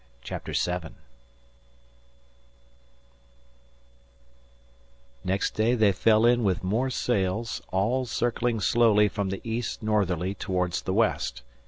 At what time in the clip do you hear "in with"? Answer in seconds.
6.25-6.63